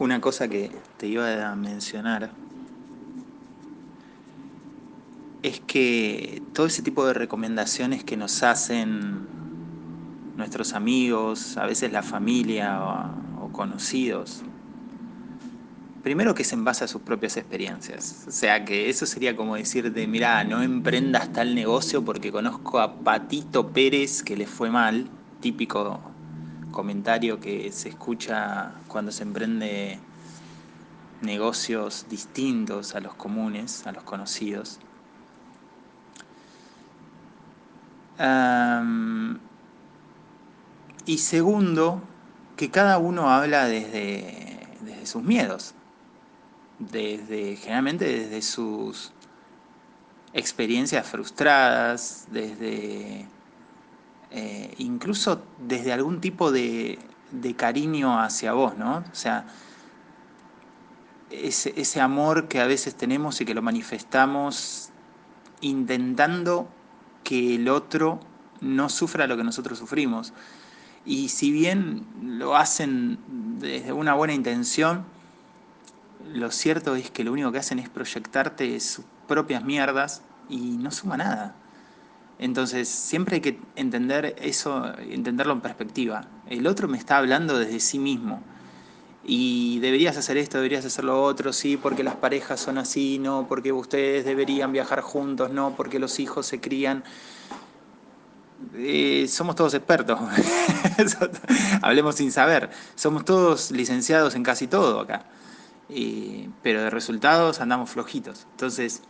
[0.00, 2.30] Una cosa que te iba a mencionar
[5.42, 9.26] es que todo ese tipo de recomendaciones que nos hacen
[10.38, 12.80] nuestros amigos, a veces la familia
[13.42, 14.40] o, conocidos,
[16.02, 18.24] primero que es en base a sus propias experiencias.
[18.26, 22.94] O sea que eso sería como decirte, mira, no emprendas tal negocio porque conozco a
[23.04, 25.10] Patito Pérez que le fue mal,
[25.42, 26.09] típico
[26.70, 29.98] comentario que se escucha cuando se emprende
[31.22, 34.80] negocios distintos a los comunes, a los conocidos.
[41.06, 42.02] y segundo,
[42.56, 45.74] que cada uno habla desde, desde sus miedos,
[46.78, 49.12] desde, generalmente desde sus
[50.34, 53.26] experiencias frustradas, desde
[54.30, 56.98] eh, incluso desde algún tipo de,
[57.56, 58.98] cariño hacia vos, ¿no?
[58.98, 59.46] O sea,
[61.30, 64.90] ese, ese amor que a veces tenemos y que lo manifestamos
[65.60, 66.68] intentando
[67.22, 68.20] que el otro
[68.60, 70.32] no sufra lo que nosotros sufrimos.
[71.04, 73.18] Y si bien lo hacen
[73.58, 75.04] desde una buena intención,
[76.32, 80.90] lo cierto es que lo único que hacen es proyectarte sus propias mierdas y no
[80.90, 81.54] suma nada.
[82.40, 86.26] Entonces, siempre hay que entender eso, entenderlo en perspectiva.
[86.48, 88.42] El otro me está hablando desde sí mismo.
[89.22, 93.46] Y deberías hacer esto, deberías hacer lo otro, sí, porque las parejas son así, no,
[93.46, 97.04] porque ustedes deberían viajar juntos, no, porque los hijos se crían.
[98.74, 100.18] Eh, somos todos expertos,
[101.82, 105.24] hablemos sin saber, somos todos licenciados en casi todo acá,
[105.88, 108.46] eh, pero de resultados andamos flojitos.
[108.52, 109.02] Entonces,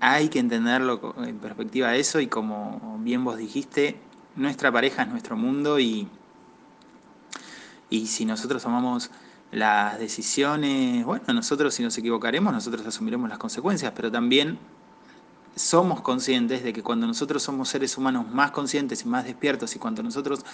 [0.00, 4.00] hay que entenderlo en perspectiva de eso y como bien vos dijiste,
[4.36, 6.08] nuestra pareja es nuestro mundo y,
[7.90, 9.10] y si nosotros tomamos
[9.50, 14.58] las decisiones, bueno, nosotros si nos equivocaremos, nosotros asumiremos las consecuencias, pero también
[15.56, 19.78] somos conscientes de que cuando nosotros somos seres humanos más conscientes y más despiertos y
[19.78, 20.44] cuando nosotros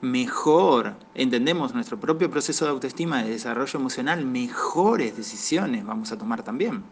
[0.00, 6.42] mejor entendemos nuestro propio proceso de autoestima, de desarrollo emocional, mejores decisiones vamos a tomar
[6.42, 6.82] también.